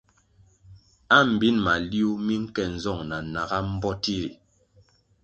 Ambin 1.17 1.55
maliuh 1.65 2.15
mi 2.25 2.35
nke 2.43 2.63
nzong 2.75 3.01
na 3.09 3.17
naga 3.33 3.57
mbpoti 3.69 4.13
ri. 4.21 4.31